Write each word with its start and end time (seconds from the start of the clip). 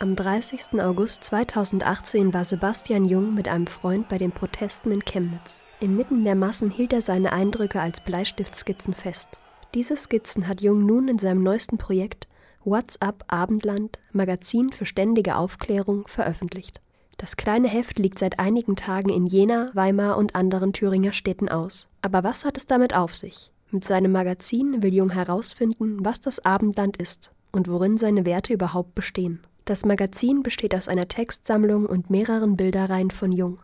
Am 0.00 0.14
30. 0.14 0.80
August 0.80 1.24
2018 1.24 2.32
war 2.32 2.44
Sebastian 2.44 3.04
Jung 3.04 3.34
mit 3.34 3.48
einem 3.48 3.66
Freund 3.66 4.06
bei 4.06 4.16
den 4.16 4.30
Protesten 4.30 4.92
in 4.92 5.04
Chemnitz. 5.04 5.64
Inmitten 5.80 6.22
der 6.24 6.36
Massen 6.36 6.70
hielt 6.70 6.92
er 6.92 7.00
seine 7.00 7.32
Eindrücke 7.32 7.80
als 7.80 8.00
Bleistiftskizzen 8.00 8.94
fest. 8.94 9.40
Diese 9.74 9.96
Skizzen 9.96 10.46
hat 10.46 10.60
Jung 10.60 10.86
nun 10.86 11.08
in 11.08 11.18
seinem 11.18 11.42
neuesten 11.42 11.78
Projekt 11.78 12.28
WhatsApp 12.64 13.24
Abendland, 13.26 13.98
Magazin 14.12 14.70
für 14.70 14.86
ständige 14.86 15.34
Aufklärung, 15.34 16.06
veröffentlicht. 16.06 16.80
Das 17.16 17.36
kleine 17.36 17.66
Heft 17.66 17.98
liegt 17.98 18.20
seit 18.20 18.38
einigen 18.38 18.76
Tagen 18.76 19.08
in 19.08 19.26
Jena, 19.26 19.66
Weimar 19.74 20.16
und 20.16 20.36
anderen 20.36 20.72
Thüringer 20.72 21.12
Städten 21.12 21.48
aus. 21.48 21.88
Aber 22.02 22.22
was 22.22 22.44
hat 22.44 22.56
es 22.56 22.66
damit 22.66 22.94
auf 22.94 23.16
sich? 23.16 23.50
Mit 23.72 23.84
seinem 23.84 24.12
Magazin 24.12 24.80
will 24.80 24.94
Jung 24.94 25.10
herausfinden, 25.10 26.04
was 26.04 26.20
das 26.20 26.44
Abendland 26.44 26.98
ist 26.98 27.32
und 27.50 27.66
worin 27.66 27.98
seine 27.98 28.24
Werte 28.24 28.52
überhaupt 28.52 28.94
bestehen. 28.94 29.40
Das 29.68 29.84
Magazin 29.84 30.42
besteht 30.42 30.74
aus 30.74 30.88
einer 30.88 31.08
Textsammlung 31.08 31.84
und 31.84 32.08
mehreren 32.08 32.56
Bilderreihen 32.56 33.10
von 33.10 33.32
Jung. 33.32 33.58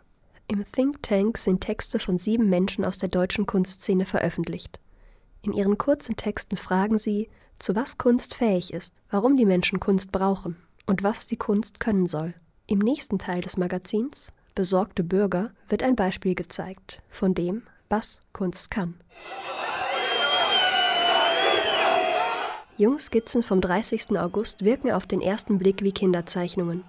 Im 0.48 0.62
Think 0.70 1.02
Tank 1.02 1.38
sind 1.38 1.62
Texte 1.62 1.98
von 1.98 2.18
sieben 2.18 2.50
Menschen 2.50 2.84
aus 2.84 2.98
der 2.98 3.08
deutschen 3.08 3.46
Kunstszene 3.46 4.04
veröffentlicht. 4.04 4.80
In 5.40 5.54
ihren 5.54 5.78
kurzen 5.78 6.14
Texten 6.14 6.58
fragen 6.58 6.98
sie, 6.98 7.30
zu 7.58 7.74
was 7.74 7.96
Kunst 7.96 8.34
fähig 8.34 8.74
ist, 8.74 8.92
warum 9.08 9.38
die 9.38 9.46
Menschen 9.46 9.80
Kunst 9.80 10.12
brauchen 10.12 10.58
und 10.84 11.02
was 11.02 11.26
die 11.26 11.38
Kunst 11.38 11.80
können 11.80 12.06
soll. 12.06 12.34
Im 12.66 12.80
nächsten 12.80 13.18
Teil 13.18 13.40
des 13.40 13.56
Magazins, 13.56 14.30
Besorgte 14.54 15.04
Bürger, 15.04 15.52
wird 15.70 15.82
ein 15.82 15.96
Beispiel 15.96 16.34
gezeigt 16.34 17.00
von 17.08 17.32
dem, 17.32 17.62
was 17.88 18.20
Kunst 18.34 18.70
kann. 18.70 19.00
Jungskizzen 22.76 23.44
vom 23.44 23.60
30. 23.60 24.18
August 24.18 24.64
wirken 24.64 24.90
auf 24.90 25.06
den 25.06 25.20
ersten 25.20 25.58
Blick 25.60 25.84
wie 25.84 25.92
Kinderzeichnungen. 25.92 26.82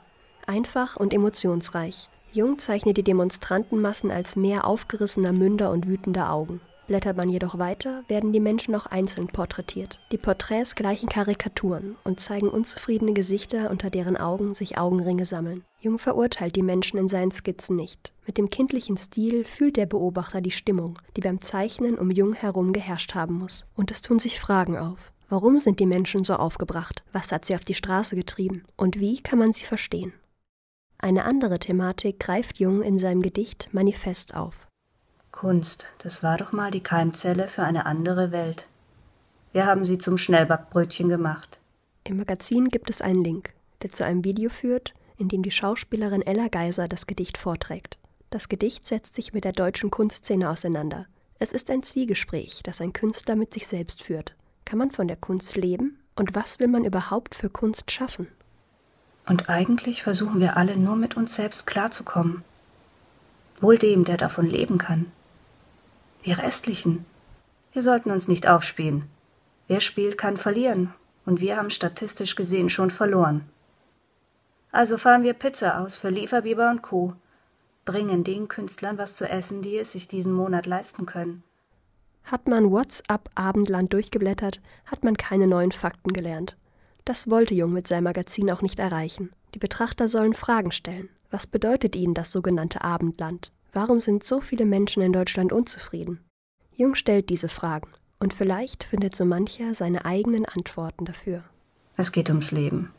Einfach 0.47 0.95
und 0.95 1.13
emotionsreich. 1.13 2.09
Jung 2.33 2.57
zeichnet 2.57 2.97
die 2.97 3.03
Demonstrantenmassen 3.03 4.09
als 4.09 4.35
Meer 4.35 4.65
aufgerissener 4.65 5.31
Münder 5.31 5.69
und 5.69 5.85
wütender 5.85 6.31
Augen. 6.31 6.59
Blättert 6.87 7.17
man 7.17 7.29
jedoch 7.29 7.59
weiter, 7.59 8.03
werden 8.07 8.33
die 8.33 8.39
Menschen 8.39 8.73
auch 8.73 8.87
einzeln 8.87 9.27
porträtiert. 9.27 9.99
Die 10.11 10.17
Porträts 10.17 10.73
gleichen 10.73 11.07
Karikaturen 11.07 11.95
und 12.03 12.19
zeigen 12.19 12.49
unzufriedene 12.49 13.13
Gesichter, 13.13 13.69
unter 13.69 13.91
deren 13.91 14.17
Augen 14.17 14.55
sich 14.55 14.79
Augenringe 14.79 15.25
sammeln. 15.25 15.63
Jung 15.79 15.99
verurteilt 15.99 16.55
die 16.55 16.63
Menschen 16.63 16.97
in 16.97 17.09
seinen 17.09 17.31
Skizzen 17.31 17.75
nicht. 17.75 18.11
Mit 18.25 18.39
dem 18.39 18.49
kindlichen 18.49 18.97
Stil 18.97 19.45
fühlt 19.45 19.77
der 19.77 19.85
Beobachter 19.85 20.41
die 20.41 20.51
Stimmung, 20.51 20.97
die 21.15 21.21
beim 21.21 21.41
Zeichnen 21.41 21.97
um 21.97 22.09
Jung 22.09 22.33
herum 22.33 22.73
geherrscht 22.73 23.13
haben 23.13 23.35
muss. 23.35 23.65
Und 23.75 23.91
es 23.91 24.01
tun 24.01 24.17
sich 24.17 24.39
Fragen 24.39 24.77
auf. 24.77 25.11
Warum 25.27 25.57
sind 25.57 25.79
die 25.79 25.85
Menschen 25.85 26.23
so 26.23 26.35
aufgebracht? 26.35 27.03
Was 27.11 27.31
hat 27.31 27.45
sie 27.45 27.55
auf 27.55 27.63
die 27.63 27.73
Straße 27.73 28.15
getrieben? 28.15 28.63
Und 28.77 28.99
wie 28.99 29.21
kann 29.21 29.39
man 29.39 29.53
sie 29.53 29.65
verstehen? 29.65 30.13
Eine 30.97 31.25
andere 31.25 31.59
Thematik 31.59 32.19
greift 32.19 32.59
Jung 32.59 32.81
in 32.81 32.99
seinem 32.99 33.21
Gedicht 33.21 33.69
Manifest 33.73 34.35
auf. 34.35 34.67
Kunst, 35.31 35.85
das 35.97 36.23
war 36.23 36.37
doch 36.37 36.51
mal 36.51 36.71
die 36.71 36.83
Keimzelle 36.83 37.47
für 37.47 37.63
eine 37.63 37.85
andere 37.85 38.31
Welt. 38.31 38.67
Wir 39.51 39.65
haben 39.65 39.83
sie 39.83 39.97
zum 39.97 40.17
Schnellbackbrötchen 40.17 41.09
gemacht. 41.09 41.59
Im 42.03 42.17
Magazin 42.17 42.69
gibt 42.69 42.89
es 42.89 43.01
einen 43.01 43.23
Link, 43.23 43.53
der 43.81 43.91
zu 43.91 44.05
einem 44.05 44.23
Video 44.23 44.49
führt, 44.49 44.93
in 45.17 45.27
dem 45.27 45.43
die 45.43 45.51
Schauspielerin 45.51 46.21
Ella 46.21 46.47
Geiser 46.49 46.87
das 46.87 47.07
Gedicht 47.07 47.37
vorträgt. 47.37 47.97
Das 48.29 48.49
Gedicht 48.49 48.87
setzt 48.87 49.15
sich 49.15 49.33
mit 49.33 49.43
der 49.43 49.53
deutschen 49.53 49.91
Kunstszene 49.91 50.49
auseinander. 50.49 51.07
Es 51.39 51.51
ist 51.51 51.69
ein 51.69 51.83
Zwiegespräch, 51.83 52.61
das 52.63 52.79
ein 52.79 52.93
Künstler 52.93 53.35
mit 53.35 53.53
sich 53.53 53.67
selbst 53.67 54.03
führt. 54.03 54.35
Kann 54.65 54.79
man 54.79 54.91
von 54.91 55.07
der 55.07 55.17
Kunst 55.17 55.55
leben? 55.55 55.99
Und 56.15 56.33
was 56.33 56.59
will 56.59 56.67
man 56.67 56.85
überhaupt 56.85 57.35
für 57.35 57.49
Kunst 57.49 57.91
schaffen? 57.91 58.27
Und 59.27 59.49
eigentlich 59.49 60.03
versuchen 60.03 60.39
wir 60.39 60.57
alle 60.57 60.77
nur 60.77 60.95
mit 60.95 61.17
uns 61.17 61.35
selbst 61.35 61.67
klarzukommen. 61.67 62.43
Wohl 63.59 63.77
dem, 63.77 64.03
der 64.03 64.17
davon 64.17 64.47
leben 64.47 64.77
kann. 64.77 65.11
Wir 66.23 66.39
Restlichen. 66.39 67.05
Wir 67.73 67.83
sollten 67.83 68.11
uns 68.11 68.27
nicht 68.27 68.47
aufspielen. 68.47 69.05
Wer 69.67 69.79
spielt, 69.79 70.17
kann 70.17 70.37
verlieren. 70.37 70.93
Und 71.25 71.41
wir 71.41 71.57
haben 71.57 71.69
statistisch 71.69 72.35
gesehen 72.35 72.69
schon 72.69 72.91
verloren. 72.91 73.47
Also 74.71 74.97
fahren 74.97 75.23
wir 75.23 75.33
Pizza 75.33 75.79
aus 75.79 75.95
für 75.95 76.09
Lieferbiber 76.09 76.69
und 76.69 76.81
Co. 76.81 77.13
Bringen 77.85 78.23
den 78.23 78.47
Künstlern 78.47 78.97
was 78.97 79.15
zu 79.15 79.27
essen, 79.27 79.61
die 79.61 79.77
es 79.77 79.91
sich 79.91 80.07
diesen 80.07 80.33
Monat 80.33 80.65
leisten 80.65 81.05
können. 81.05 81.43
Hat 82.25 82.47
man 82.47 82.71
WhatsApp 82.71 83.29
Abendland 83.35 83.93
durchgeblättert, 83.93 84.59
hat 84.85 85.03
man 85.03 85.15
keine 85.15 85.45
neuen 85.45 85.71
Fakten 85.71 86.11
gelernt. 86.11 86.57
Das 87.05 87.29
wollte 87.29 87.53
Jung 87.53 87.71
mit 87.71 87.87
seinem 87.87 88.05
Magazin 88.05 88.49
auch 88.49 88.63
nicht 88.63 88.79
erreichen. 88.79 89.31
Die 89.53 89.59
Betrachter 89.59 90.07
sollen 90.07 90.33
Fragen 90.33 90.71
stellen. 90.71 91.09
Was 91.29 91.45
bedeutet 91.45 91.95
ihnen 91.95 92.15
das 92.15 92.31
sogenannte 92.31 92.83
Abendland? 92.83 93.51
Warum 93.73 94.01
sind 94.01 94.23
so 94.23 94.41
viele 94.41 94.65
Menschen 94.65 95.03
in 95.03 95.13
Deutschland 95.13 95.53
unzufrieden? 95.53 96.19
Jung 96.73 96.95
stellt 96.95 97.29
diese 97.29 97.47
Fragen 97.47 97.89
und 98.19 98.33
vielleicht 98.33 98.83
findet 98.83 99.15
so 99.15 99.23
mancher 99.23 99.75
seine 99.75 100.05
eigenen 100.05 100.45
Antworten 100.45 101.05
dafür. 101.05 101.43
Es 101.95 102.11
geht 102.11 102.29
ums 102.29 102.51
Leben. 102.51 102.91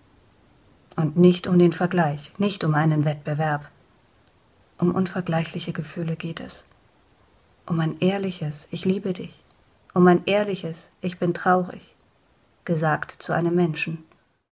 Und 0.95 1.17
nicht 1.17 1.49
um 1.49 1.59
den 1.59 1.73
Vergleich, 1.73 2.31
nicht 2.39 2.63
um 2.63 2.75
einen 2.75 3.05
Wettbewerb. 3.05 3.71
Um 4.79 4.95
unvergleichliche 4.95 5.73
Gefühle 5.73 6.15
geht 6.17 6.41
es 6.41 6.65
um 7.67 7.81
ein 7.81 7.99
ehrliches 8.01 8.69
Ich 8.71 8.85
liebe 8.85 9.13
dich, 9.13 9.35
um 9.93 10.07
ein 10.07 10.23
ehrliches 10.25 10.91
Ich 11.01 11.19
bin 11.19 11.35
traurig, 11.35 11.95
gesagt 12.65 13.11
zu 13.11 13.33
einem 13.33 13.55
Menschen. 13.55 14.06